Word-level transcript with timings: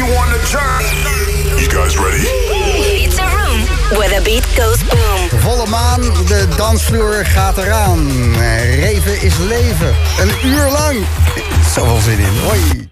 you 0.00 0.06
on 0.16 0.28
the 0.32 0.40
journey. 0.48 1.60
You 1.60 1.68
guys 1.68 1.96
ready? 1.98 2.24
It's 3.04 3.18
a 3.18 3.28
room 3.36 3.60
where 3.98 4.08
the 4.08 4.22
beat 4.24 4.46
goes 4.56 4.80
boom. 4.88 5.40
Volle 5.40 5.66
maan, 5.66 6.00
de 6.00 6.48
dansvloer 6.56 7.26
gaat 7.26 7.58
eraan. 7.58 8.08
Reven 8.80 9.22
is 9.22 9.36
leven. 9.38 9.94
Een 10.18 10.32
uur 10.44 10.70
lang. 10.70 10.96
Zoveel 11.74 12.00
zin 12.00 12.18
in. 12.18 12.38
Hoi. 12.42 12.90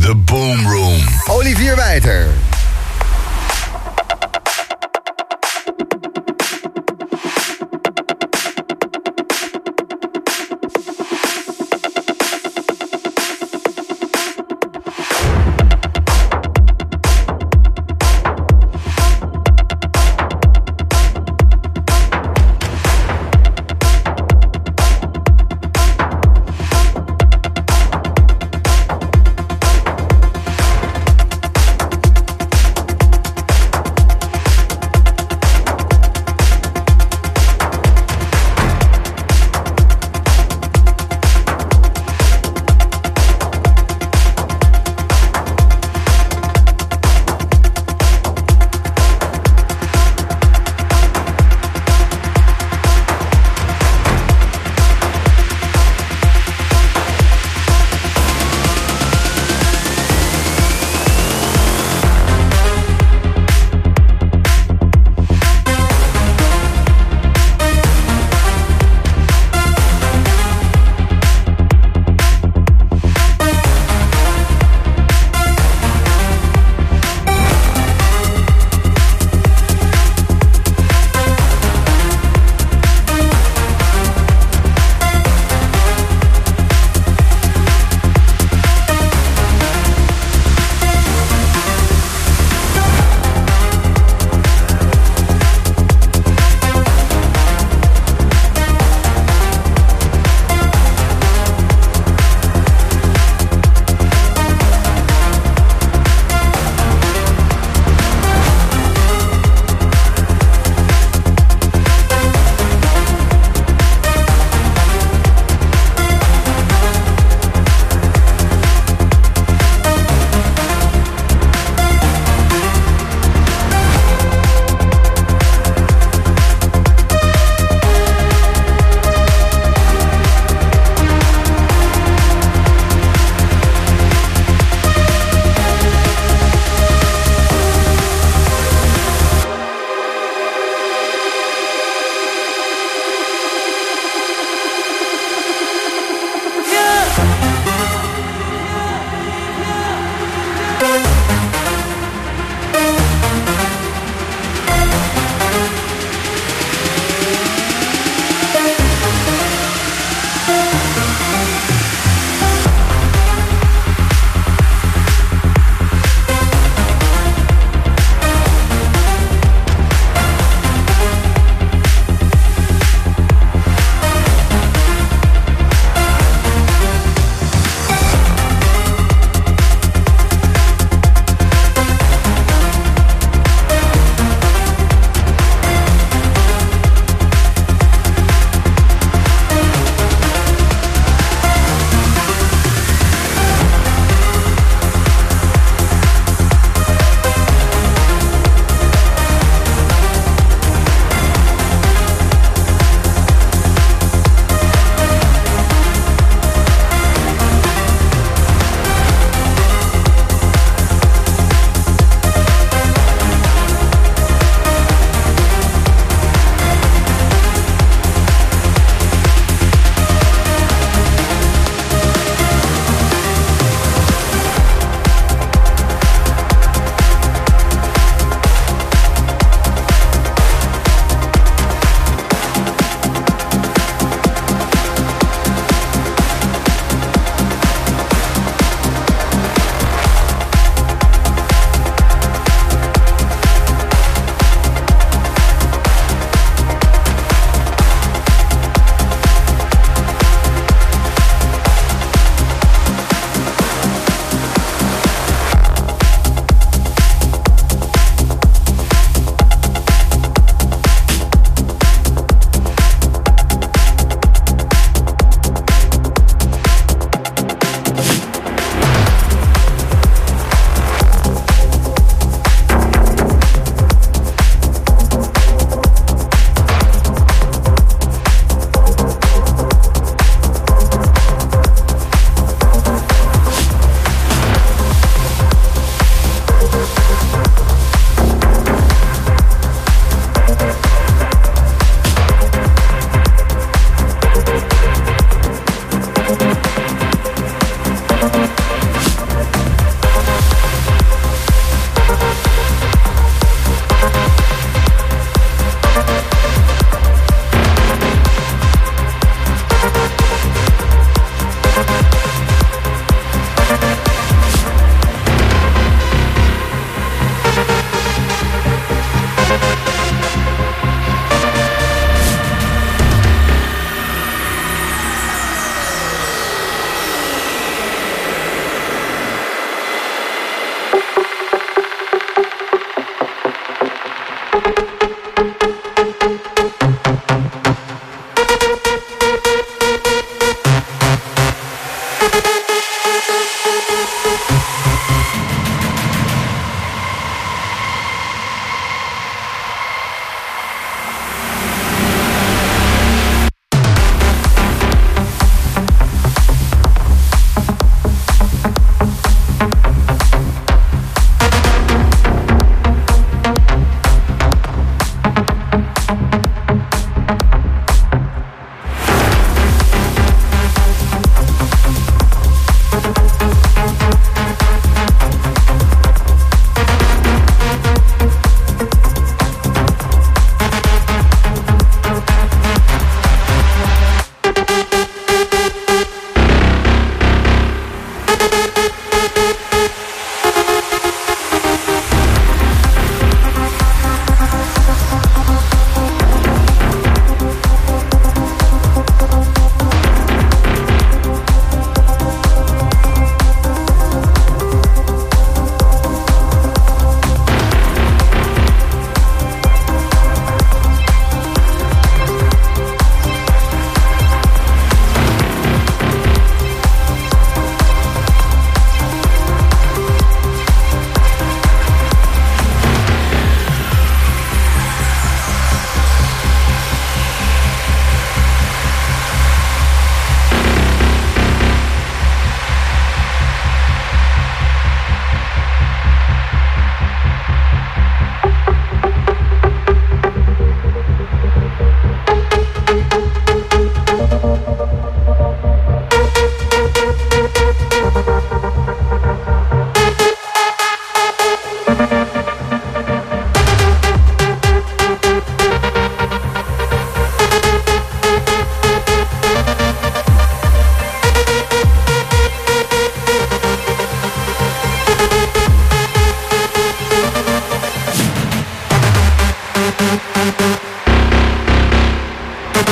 The 0.00 0.14
Boom 0.14 0.68
Room. 0.68 1.00
Olivier 1.26 1.76
Wijter. 1.76 2.26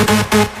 Música 0.07 0.56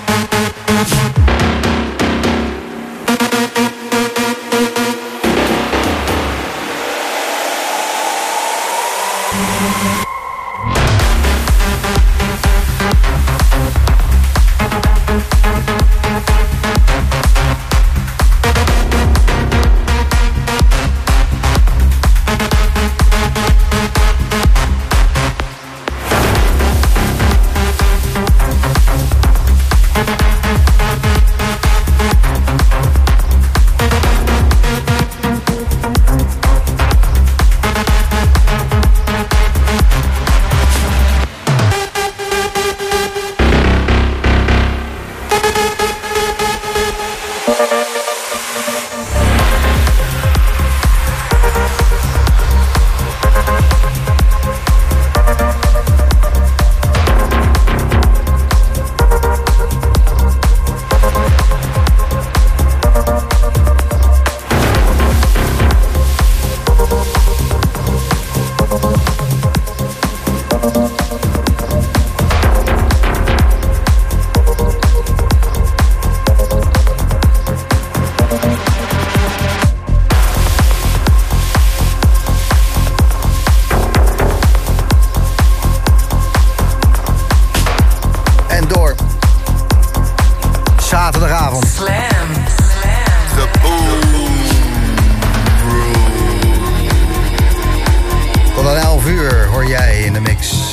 jij 99.67 100.01
in 100.01 100.13
de 100.13 100.21
mix 100.21 100.71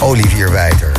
Olivier 0.00 0.50
Wijter. 0.50 0.91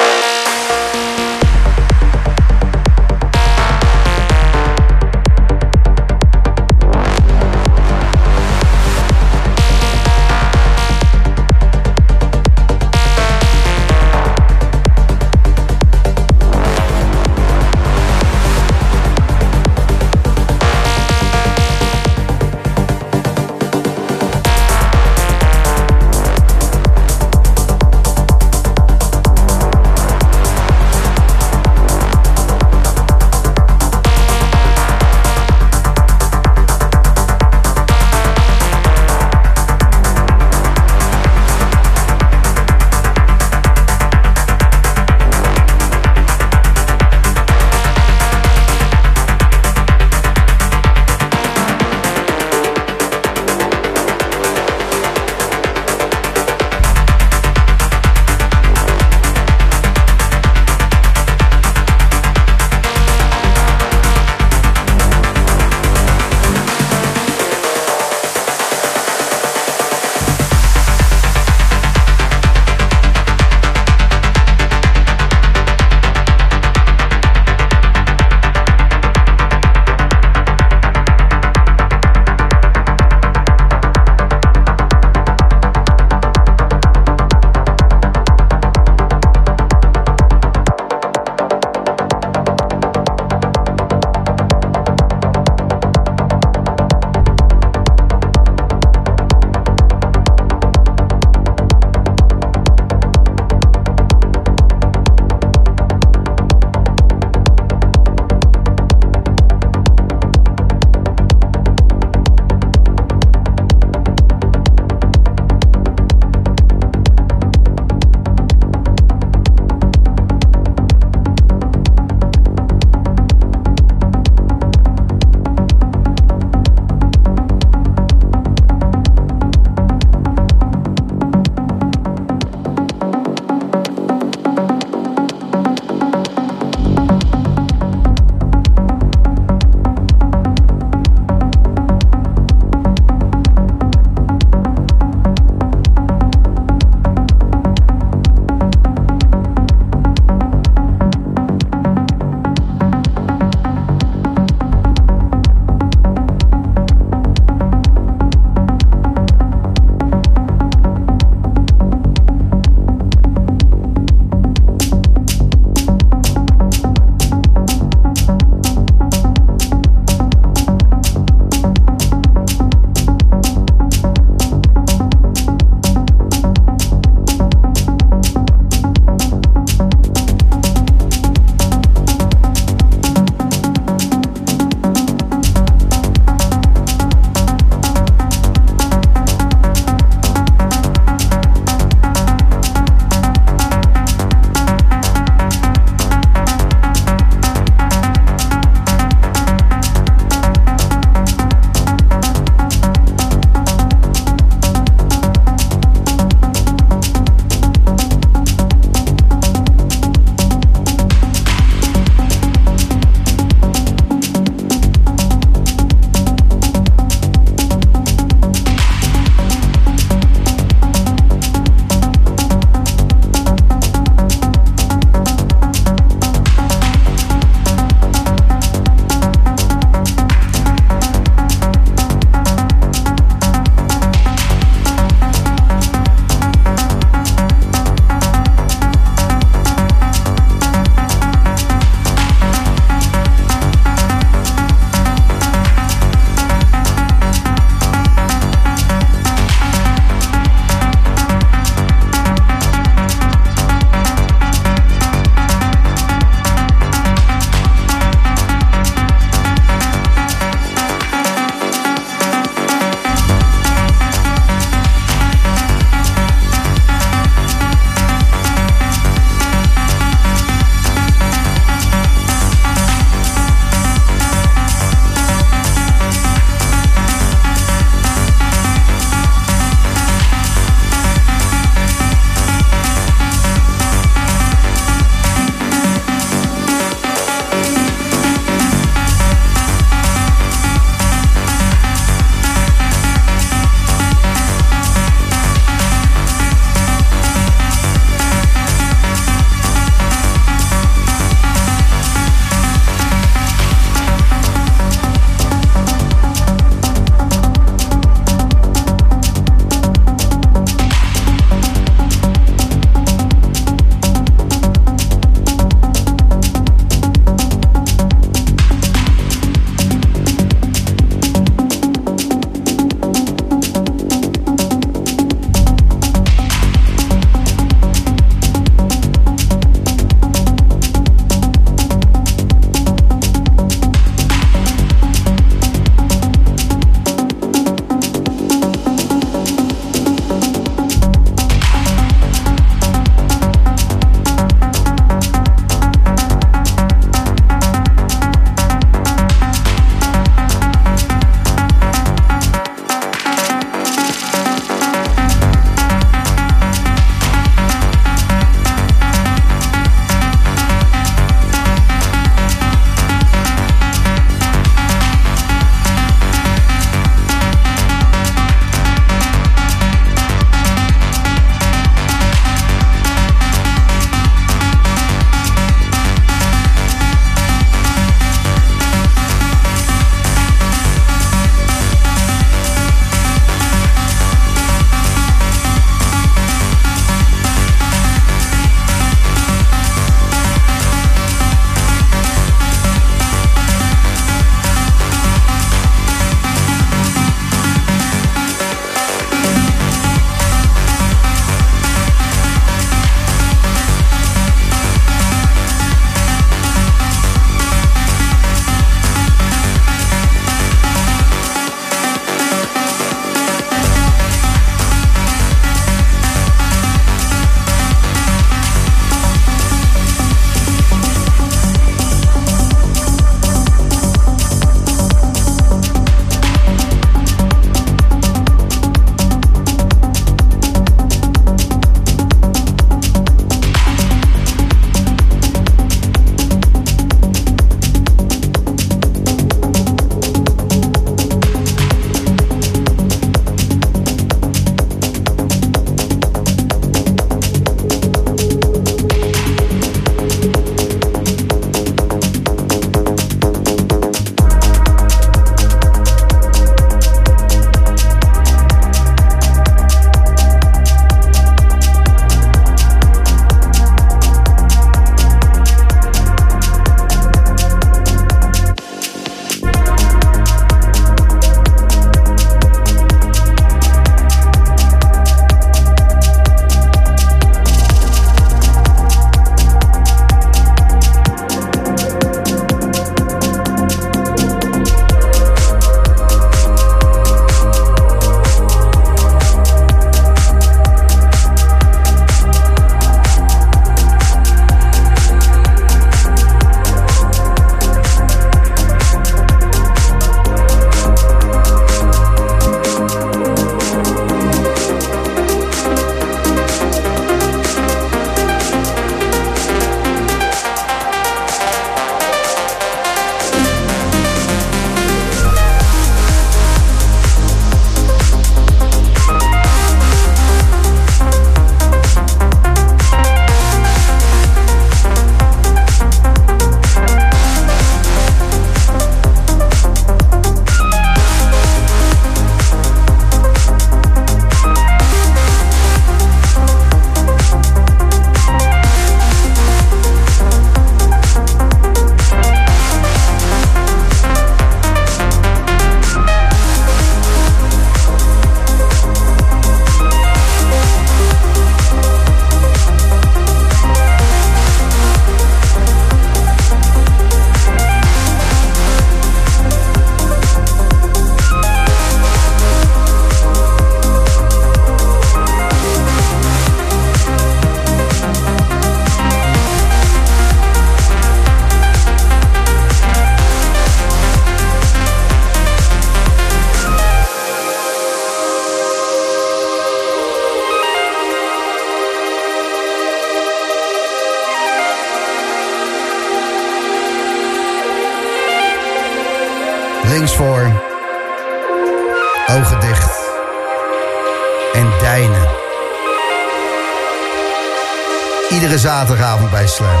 Zaterdagavond 598.96 599.50
bij 599.50 599.66
Slam. 599.66 600.00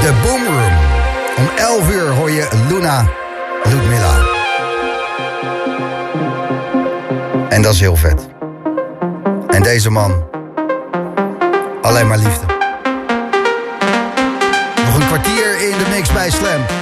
De 0.00 0.12
Boom 0.22 0.44
Room. 0.44 0.72
Om 1.36 1.50
11 1.56 1.90
uur 1.90 2.08
hoor 2.10 2.30
je 2.30 2.48
Luna 2.68 3.08
Ludmilla. 3.62 4.14
En 7.48 7.62
dat 7.62 7.72
is 7.72 7.80
heel 7.80 7.96
vet. 7.96 8.28
En 9.48 9.62
deze 9.62 9.90
man. 9.90 10.24
Alleen 11.82 12.06
maar 12.06 12.18
liefde. 12.18 12.46
Nog 14.84 14.94
een 14.94 15.06
kwartier 15.06 15.60
in 15.70 15.78
de 15.78 15.86
mix 15.90 16.12
bij 16.12 16.30
Slam. 16.30 16.79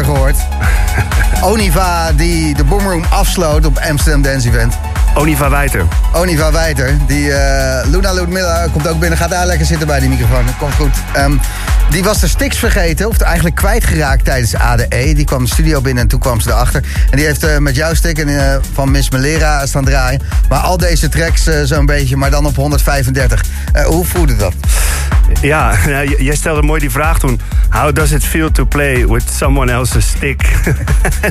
Gehoord. 0.00 0.36
Oniva 1.50 2.12
die 2.12 2.54
de 2.54 2.64
Boomroom 2.64 3.04
afsloot 3.10 3.66
op 3.66 3.78
Amsterdam 3.78 4.22
Dance 4.22 4.48
Event. 4.48 4.74
Oniva 5.14 5.50
Wijter. 5.50 5.84
Oniva 6.12 6.52
Wijter, 6.52 6.96
die 7.06 7.32
eh, 7.32 7.86
Luna 7.90 8.12
Ludmilla 8.12 8.66
komt 8.72 8.88
ook 8.88 8.98
binnen. 8.98 9.18
Gaat 9.18 9.30
daar 9.30 9.46
lekker 9.46 9.66
zitten 9.66 9.86
bij 9.86 10.00
die 10.00 10.08
microfoon. 10.08 10.46
Dat 10.46 10.56
komt 10.56 10.74
goed. 10.74 10.96
Ehm, 11.12 11.36
die 11.90 12.04
was 12.04 12.20
de 12.20 12.28
sticks 12.28 12.58
vergeten, 12.58 13.08
of 13.08 13.18
eigenlijk 13.18 13.54
kwijtgeraakt 13.54 14.24
tijdens 14.24 14.54
ADE. 14.54 15.12
Die 15.14 15.24
kwam 15.24 15.44
de 15.44 15.50
studio 15.50 15.80
binnen 15.80 16.02
en 16.02 16.08
toen 16.08 16.20
kwam 16.20 16.40
ze 16.40 16.50
erachter. 16.50 16.82
En 17.10 17.16
die 17.16 17.26
heeft 17.26 17.44
eh, 17.44 17.58
met 17.58 17.74
jouw 17.74 17.94
stick 17.94 18.18
en, 18.18 18.52
eh, 18.52 18.56
van 18.72 18.90
Miss 18.90 19.10
Melera 19.10 19.66
staan 19.66 19.84
draaien. 19.84 20.20
Maar 20.48 20.58
al 20.58 20.76
deze 20.76 21.08
tracks 21.08 21.48
zo'n 21.64 21.86
beetje, 21.86 22.16
maar 22.16 22.30
dan 22.30 22.46
op 22.46 22.56
135. 22.56 23.44
Eh, 23.72 23.84
hoe 23.84 24.04
voelde 24.04 24.36
dat? 24.36 24.54
Ja, 25.40 25.72
jij 26.18 26.34
stelde 26.34 26.62
mooi 26.62 26.80
die 26.80 26.90
vraag 26.90 27.18
toen. 27.18 27.40
How 27.70 27.94
does 27.94 28.10
it 28.12 28.24
feel 28.24 28.50
to 28.50 28.64
play 28.64 29.06
with 29.06 29.24
someone 29.36 29.72
else's 29.72 30.08
stick? 30.08 30.42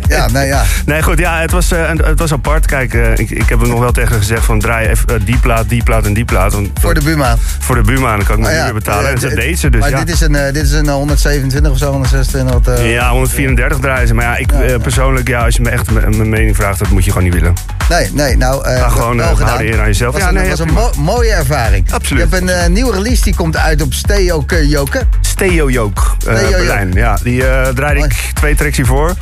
Ja, 0.07 0.27
nou 0.27 0.45
ja. 0.45 0.63
Nee, 0.85 1.01
goed, 1.03 1.17
ja, 1.19 1.39
het 1.39 1.51
was, 1.51 1.71
eh, 1.71 1.89
het 1.97 2.19
was 2.19 2.31
apart. 2.33 2.65
Kijk, 2.65 2.93
eh, 2.93 3.11
ik, 3.17 3.29
ik 3.29 3.49
heb 3.49 3.59
hem 3.59 3.69
nog 3.69 3.79
wel 3.79 3.91
tegen 3.91 4.15
gezegd 4.15 4.45
van 4.45 4.59
draai 4.59 4.87
even 4.87 5.07
eh, 5.07 5.15
die 5.25 5.37
plaat, 5.37 5.69
die 5.69 5.83
plaat 5.83 6.05
en 6.05 6.13
die 6.13 6.25
plaat. 6.25 6.53
Want 6.53 6.69
Voor 6.79 6.93
de 6.93 7.01
Buma. 7.03 7.35
voor 7.59 7.75
de 7.75 7.81
Buma, 7.81 8.15
dan 8.15 8.25
kan 8.25 8.37
ik 8.37 8.41
niet 8.45 8.51
ja, 8.51 8.63
meer 8.63 8.73
betalen. 8.73 9.09
En 9.09 9.19
dat 9.19 9.31
deed 9.31 9.59
ze 9.59 9.69
dus, 9.69 9.79
Maar 9.81 10.05
dit 10.05 10.09
is 10.09 10.21
een, 10.21 10.31
dit 10.31 10.55
is 10.63 10.71
een 10.71 10.89
127 10.89 11.71
of 11.71 11.77
zo, 11.77 11.91
126. 11.91 12.53
Wat, 12.53 12.77
eh, 12.79 12.91
Ja, 12.93 13.09
134 13.11 13.79
draaien 13.79 14.07
ze. 14.07 14.13
Maar 14.13 14.25
ja, 14.25 14.37
ik 14.37 14.81
persoonlijk, 14.81 15.27
ja, 15.27 15.45
als 15.45 15.55
je 15.55 15.61
me 15.61 15.69
echt 15.69 15.91
mijn 15.91 16.29
mening 16.29 16.55
vraagt, 16.55 16.79
dat 16.79 16.89
moet 16.89 17.05
je 17.05 17.11
gewoon 17.11 17.25
niet 17.25 17.33
willen. 17.33 17.53
Nee, 17.89 18.09
nee, 18.13 18.37
nou... 18.37 18.65
Ga 18.65 18.89
gewoon, 18.89 19.19
hou 19.19 19.57
de 19.57 19.65
eer 19.71 19.79
aan 19.79 19.85
jezelf. 19.85 20.13
Was 20.13 20.21
Ja, 20.21 20.27
een, 20.27 20.33
nee, 20.33 20.49
was 20.49 20.57
ja, 20.57 20.65
een 20.65 20.73
mo- 20.73 20.91
mooie 20.97 21.31
ervaring. 21.31 21.91
Absoluut. 21.91 22.29
Je 22.29 22.35
hebt 22.35 22.49
een 22.65 22.71
nieuwe 22.73 22.91
release, 22.93 23.23
die 23.23 23.35
komt 23.35 23.57
uit 23.57 23.80
op 23.81 23.93
Steo 23.93 24.43
Joke. 24.47 25.07
Steo 25.21 25.69
Jook, 25.69 26.15
eh. 26.27 26.33
Berlijn. 26.33 26.91
Ja, 26.93 27.17
die 27.23 27.47
eh 27.47 27.67
draaide 27.67 27.99
Mooi. 27.99 28.11
ik 28.11 28.31
twee 28.33 28.55
tracks 28.55 28.77
hiervoor. 28.77 29.13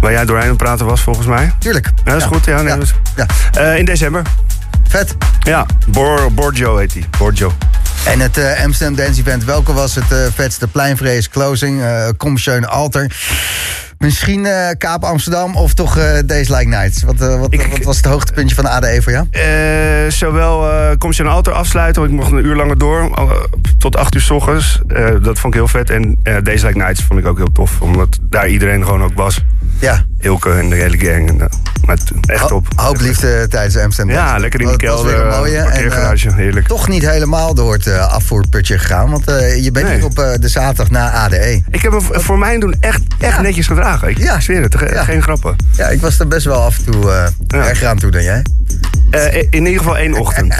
Waar 0.00 0.12
jij 0.12 0.24
doorheen 0.24 0.44
aan 0.44 0.48
het 0.48 0.58
praten 0.58 0.86
was, 0.86 1.00
volgens 1.00 1.26
mij. 1.26 1.52
Tuurlijk. 1.58 1.90
Ja, 2.04 2.12
dat 2.12 2.20
is 2.20 2.26
goed. 2.26 2.44
Ja, 2.44 2.56
nee, 2.62 2.66
ja. 2.66 2.76
dus-. 2.76 2.94
Eh, 3.52 3.78
in 3.78 3.84
december. 3.84 4.22
Vet. 4.88 5.14
Ja, 5.40 5.66
Bor, 5.86 6.32
Borjo 6.32 6.76
heet 6.76 6.92
die. 6.92 7.04
Borjo. 7.18 7.52
En 8.06 8.20
het 8.20 8.38
eh, 8.38 8.64
Amsterdam 8.64 8.96
Dance 8.96 9.20
Event, 9.20 9.44
welke 9.44 9.72
was 9.72 9.94
het 9.94 10.12
eh, 10.12 10.18
vetste? 10.34 10.68
Pleinvrees, 10.68 11.28
Closing, 11.28 11.82
eh 11.82 12.08
Kom 12.16 12.38
Schöne 12.38 12.66
Alter. 12.66 13.10
Misschien 13.98 14.46
eh, 14.46 14.68
Kaap 14.78 15.04
Amsterdam 15.04 15.56
of 15.56 15.74
toch 15.74 15.98
eh 15.98 16.18
Days 16.26 16.48
Like 16.48 16.68
Nights? 16.68 17.02
Wat, 17.02 17.20
eh, 17.20 17.38
wat, 17.40 17.52
Ik- 17.52 17.66
wat 17.70 17.82
was 17.84 17.96
het 17.96 18.04
hoogtepuntje 18.06 18.54
van 18.54 18.64
de 18.64 18.70
ADE 18.70 19.02
voor 19.02 19.12
jou? 19.12 19.26
Eh, 19.30 20.10
zowel 20.10 20.70
eh 20.70 20.90
kom 20.98 21.12
auto 21.26 21.52
afsluiten, 21.52 22.02
want 22.02 22.14
ik 22.14 22.20
mocht 22.20 22.32
een 22.32 22.44
uur 22.44 22.56
langer 22.56 22.78
door. 22.78 23.00
eh, 23.16 23.30
tot 23.78 23.96
acht 23.96 24.14
uur 24.14 24.20
s 24.20 24.30
ochtends. 24.30 24.80
Eh, 24.88 25.04
dat 25.22 25.38
vond 25.38 25.54
ik 25.54 25.60
heel 25.60 25.68
vet. 25.68 25.90
En 25.90 26.18
eh 26.22 26.36
Days 26.42 26.62
Like 26.62 26.78
Nights 26.78 27.02
vond 27.02 27.20
ik 27.20 27.26
ook 27.26 27.36
heel 27.36 27.52
tof. 27.52 27.80
Omdat 27.80 28.18
daar 28.22 28.48
iedereen 28.48 28.84
gewoon 28.84 29.02
ook 29.02 29.14
was. 29.14 29.40
Ja, 29.78 30.04
Hilke 30.18 30.50
en 30.50 30.68
de 30.70 30.76
hele 30.76 30.98
gang. 30.98 31.28
En, 31.28 31.40
eh, 31.40 31.46
maar 31.84 31.98
echt 32.26 32.40
ho- 32.40 32.48
top. 32.48 32.66
hoop 32.76 33.00
liefde 33.00 33.46
tijdens 33.48 33.74
de 33.74 33.82
Amsterdam 33.82 34.14
Ja, 34.14 34.38
lekker 34.38 34.60
in 34.60 34.66
de 34.66 34.76
Dat 34.76 34.90
was 34.90 35.02
weer 35.02 35.12
kelder. 35.12 35.32
een 35.32 35.38
mooie. 35.38 35.56
En, 35.58 35.64
Parkeergarage, 35.64 36.28
eh, 36.28 36.34
heerlijk. 36.34 36.66
toch 36.66 36.88
niet 36.88 37.08
helemaal 37.10 37.54
door 37.54 37.72
het 37.72 37.86
eh, 37.86 38.06
afvoerputje 38.12 38.78
gegaan. 38.78 39.10
Want 39.10 39.26
eh, 39.28 39.64
je 39.64 39.70
bent 39.70 39.86
Nee. 39.86 39.94
hier 39.94 40.04
op 40.04 40.18
eh, 40.18 40.32
de 40.40 40.48
zaterdag 40.48 40.90
na 40.90 41.10
ADE. 41.10 41.62
Ik 41.70 41.82
heb 41.82 41.92
hem 41.92 42.02
voor 42.10 42.38
mijn 42.38 42.60
doen 42.60 42.74
echt, 42.80 43.00
echt 43.18 43.34
Ja. 43.36 43.40
netjes 43.40 43.66
gedragen. 43.66 44.08
Ik 44.08 44.18
Ja. 44.18 44.40
zweer 44.40 44.62
het, 44.62 44.76
ge- 44.78 44.90
Ja. 44.92 45.04
geen 45.04 45.22
grappen. 45.22 45.56
Ja, 45.76 45.88
ik 45.88 46.00
was 46.00 46.18
er 46.20 46.28
best 46.28 46.44
wel 46.46 46.62
af 46.62 46.78
en 46.78 46.84
toe 46.92 47.10
eh 47.12 47.26
Ja. 47.48 47.68
erger 47.68 47.86
aan 47.88 47.98
toe 47.98 48.10
dan 48.10 48.22
jij. 48.22 48.42
Eh, 49.10 49.34
in 49.50 49.66
ieder 49.66 49.78
geval 49.78 49.98
één 49.98 50.14
ochtend. 50.14 50.54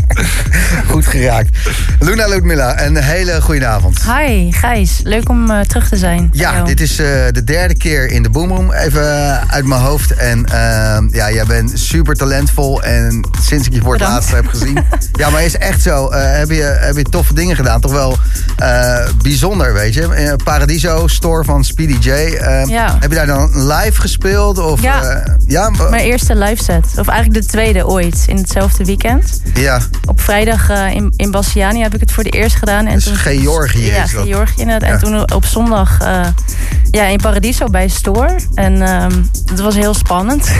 Goed 0.90 1.06
geraakt. 1.06 1.58
Luna 1.98 2.26
Ludmilla, 2.26 2.82
een 2.82 2.96
hele 2.96 3.40
goede 3.40 3.66
avond. 3.66 4.02
Hi, 4.02 4.52
Gijs. 4.52 5.00
Leuk 5.04 5.28
om 5.28 5.50
eh, 5.50 5.60
terug 5.60 5.88
te 5.88 5.96
zijn. 5.96 6.28
Ja, 6.32 6.62
dit 6.62 6.80
is 6.80 6.90
eh, 6.98 7.06
de 7.30 7.44
derde 7.44 7.76
keer 7.76 8.10
in 8.10 8.22
de 8.22 8.29
Boomroom. 8.32 8.72
Even 8.72 9.02
eh, 9.26 9.42
uit 9.46 9.64
mijn 9.66 9.80
hoofd. 9.80 10.14
En 10.14 10.44
ehm, 10.46 11.08
ja, 11.12 11.30
jij 11.30 11.44
bent 11.44 11.72
super 11.74 12.14
talentvol. 12.14 12.82
En 12.82 13.24
sinds 13.42 13.66
ik 13.66 13.72
je 13.74 13.80
voor 13.80 13.92
het 13.92 14.02
laatst 14.02 14.30
heb 14.30 14.46
gezien. 14.46 14.84
ja, 15.12 15.30
maar 15.30 15.44
is 15.44 15.56
echt 15.56 15.82
zo. 15.82 16.08
eh, 16.08 16.38
heb, 16.38 16.50
je, 16.50 16.62
heb 16.80 16.96
je 16.96 17.02
toffe 17.02 17.34
dingen 17.34 17.56
gedaan. 17.56 17.80
Toch 17.80 17.92
wel 17.92 18.16
eh, 18.56 18.98
bijzonder, 19.22 19.72
weet 19.72 19.94
je. 19.94 20.36
Paradiso, 20.44 21.06
store 21.06 21.44
van 21.44 21.64
Speedy 21.64 21.96
J. 22.08 22.10
Eh, 22.10 22.64
Ja. 22.66 22.96
Heb 23.00 23.10
je 23.10 23.16
daar 23.16 23.26
dan 23.26 23.66
live 23.66 24.00
gespeeld? 24.00 24.58
Of, 24.58 24.82
Ja. 24.82 25.22
ja, 25.46 25.70
Mijn 25.90 26.04
eerste 26.04 26.36
live 26.36 26.62
set. 26.64 26.84
Of 26.98 27.08
eigenlijk 27.08 27.42
de 27.42 27.46
tweede 27.50 27.86
ooit. 27.86 28.24
In 28.26 28.36
hetzelfde 28.36 28.84
weekend. 28.84 29.40
ja. 29.54 29.78
Op 30.04 30.20
vrijdag 30.20 30.68
in, 30.70 31.12
in 31.16 31.30
Bastiani 31.30 31.82
heb 31.82 31.94
ik 31.94 32.00
het 32.00 32.12
voor 32.12 32.22
de 32.24 32.30
eerst 32.30 32.56
gedaan. 32.56 32.86
En 32.86 32.94
Dus 32.94 33.04
toen, 33.04 33.14
Georgië 33.16 33.84
Ja, 33.86 34.02
is 34.04 34.12
dat. 34.12 34.26
Georgië. 34.26 34.64
Ja. 34.64 34.78
En 34.78 34.98
toen 34.98 35.32
op 35.32 35.44
zondag 35.44 35.98
ja, 36.90 37.04
in 37.04 37.18
Paradiso 37.20 37.66
bij 37.66 37.88
Store. 37.88 38.19
En 38.54 38.82
ehm 38.82 39.12
het 39.50 39.60
was 39.60 39.74
heel 39.74 39.94
spannend. 39.94 40.50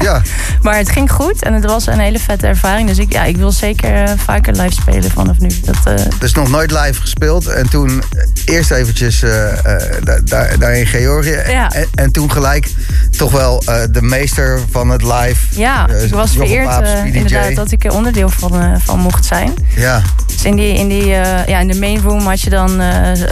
ja. 0.00 0.22
maar 0.62 0.76
het 0.76 0.90
ging 0.90 1.12
goed. 1.12 1.42
En 1.42 1.54
het 1.54 1.64
was 1.64 1.86
een 1.86 1.98
hele 1.98 2.18
vette 2.18 2.46
ervaring. 2.46 2.88
Dus 2.88 2.98
ik, 2.98 3.12
ja, 3.12 3.24
ik 3.24 3.36
wil 3.36 3.52
zeker 3.52 3.94
eh, 4.04 4.12
vaker 4.16 4.54
live 4.56 4.72
spelen 4.72 5.10
vanaf 5.10 5.38
nu. 5.38 5.48
Dat, 5.64 5.76
eh, 5.98 6.04
Dus 6.18 6.32
nog 6.34 6.48
nooit 6.50 6.70
live 6.70 7.00
gespeeld. 7.00 7.46
En 7.46 7.68
toen 7.70 8.02
eh, 8.16 8.54
eerst 8.54 8.70
eventjes 8.70 9.20
da- 9.20 10.20
daar, 10.24 10.58
daar 10.58 10.74
in 10.76 10.86
Georgië. 10.86 11.38
Ja. 11.48 11.70
En, 11.72 11.86
en 11.94 12.12
toen 12.12 12.30
gelijk 12.32 12.70
toch 13.16 13.30
wel 13.32 13.62
de 13.90 14.02
meester 14.02 14.60
van 14.70 14.90
het 14.90 15.02
live. 15.02 15.60
ja, 15.60 15.88
ik 15.88 16.12
was 16.14 16.30
vereerd 16.32 17.04
inderdaad 17.04 17.54
dat 17.54 17.72
ik 17.72 17.84
er 17.84 17.92
onderdeel 17.92 18.28
van, 18.28 18.80
van 18.80 18.98
mocht 18.98 19.24
zijn. 19.24 19.54
Ja, 19.76 20.02
Dus 20.26 20.44
in, 20.44 20.56
die, 20.56 20.74
in, 20.74 20.88
die, 20.88 21.06
ja, 21.06 21.58
in 21.58 21.68
de 21.68 21.78
main 21.78 22.00
room 22.00 22.26
had 22.26 22.40
je 22.40 22.50
dan 22.50 22.82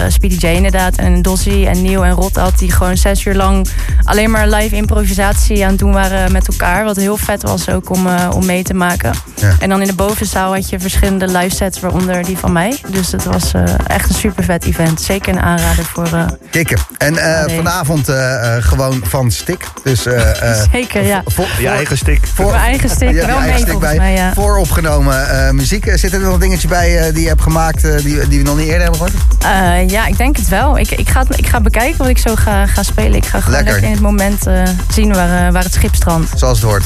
Speedy 0.09 0.47
J 0.47 0.51
inderdaad. 0.51 0.97
En 0.97 1.23
Dossie 1.23 1.67
en 1.67 1.83
Neil 1.83 2.05
en 2.05 2.13
Rot 2.13 2.37
had 2.37 2.59
die 2.59 2.73
gewoon 2.73 2.97
zes 2.97 3.25
uur 3.25 3.35
lang 3.35 3.69
alleen 4.05 4.31
maar 4.31 4.49
live 4.49 4.77
improvisatie 4.77 5.63
aan 5.65 5.71
het 5.71 5.79
doen 5.79 5.93
waren 5.93 6.33
met 6.33 6.49
elkaar. 6.49 6.85
Wat 6.85 6.97
heel 6.97 7.17
vet 7.17 7.43
was 7.43 7.69
ook 7.71 7.91
om, 7.91 8.07
eh, 8.07 8.31
om 8.35 8.47
mee 8.47 8.63
te 8.63 8.75
maken. 8.75 9.13
Ja. 9.35 9.55
En 9.59 9.69
dan 9.69 9.81
in 9.81 9.87
de 9.87 9.95
bovenzaal 9.95 10.55
had 10.55 10.69
je 10.69 10.81
verschillende 10.81 11.27
live 11.39 11.55
sets, 11.57 11.81
waaronder 11.81 12.25
die 12.25 12.39
van 12.39 12.53
mij. 12.53 12.79
Dus 12.89 13.13
het 13.13 13.25
was 13.25 13.53
eh, 13.53 13.63
echt 13.87 14.09
een 14.09 14.15
super 14.15 14.45
vet 14.45 14.65
event. 14.65 15.01
Zeker 15.01 15.33
een 15.33 15.41
aanrader 15.41 15.85
voor... 15.85 16.07
eh, 16.13 16.25
kikken. 16.51 16.79
En 16.99 17.17
eh, 17.17 17.57
vanavond 17.57 18.09
eh, 18.09 18.57
eh, 18.57 18.63
gewoon 18.65 19.01
van 19.05 19.31
stik. 19.31 19.65
Dus 19.85 20.07
eh, 20.07 20.51
eh, 20.51 20.63
zeker, 20.73 21.05
ja. 21.07 21.23
voor, 21.25 21.45
Je 21.45 21.51
voor- 21.67 21.67
eigen 21.77 21.97
stick. 21.99 22.27
voor- 22.35 22.51
Mijn 22.51 22.63
eigen 22.63 22.89
hebt 22.89 23.01
je 23.01 23.07
wel 23.27 23.27
eigen 23.39 23.45
mee 23.55 23.71
volgens 23.73 23.79
bij. 23.91 23.97
mij, 23.97 24.13
ja. 24.13 24.33
Vooropgenomen 24.35 25.47
eh, 25.47 25.51
muziek. 25.51 25.91
Zit 25.95 26.13
er 26.13 26.21
nog 26.21 26.35
een 26.35 26.41
dingetje 26.41 26.69
bij 26.69 27.13
die 27.13 27.23
je 27.23 27.29
hebt 27.29 27.43
gemaakt 27.43 27.83
die, 27.83 28.29
die 28.29 28.39
we 28.39 28.45
nog 28.45 28.57
niet 28.57 28.67
eerder 28.67 28.83
hebben 28.83 29.01
gehoord? 29.01 29.15
Eh, 29.45 29.89
ja, 29.89 30.07
ik 30.07 30.17
denk 30.17 30.37
het 30.37 30.49
wel. 30.49 30.79
Ik, 30.79 30.91
ik, 30.91 31.09
ga, 31.09 31.21
het- 31.29 31.39
ik 31.39 31.47
ga 31.47 31.61
bekijken 31.61 31.99
wat 31.99 32.09
ik 32.09 32.19
zo 32.19 32.35
ga, 32.35 32.67
ga 32.67 32.83
spelen. 32.83 33.15
Ik 33.15 33.27
ga 33.27 33.41
gewoon 33.41 33.59
Lekker. 33.73 33.89
in 33.89 33.95
het 33.95 34.01
moment 34.01 34.47
eh, 34.47 34.63
zien 34.91 35.13
waar, 35.13 35.47
eh, 35.47 35.53
waar 35.53 35.63
het 35.63 35.73
schip 35.73 35.95
strandt. 35.95 36.39
Zoals 36.39 36.61
het 36.61 36.71
hoort. 36.71 36.85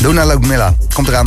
Luna 0.00 0.24
Ludmilla. 0.24 0.74
Komt 0.94 1.08
eraan. 1.08 1.20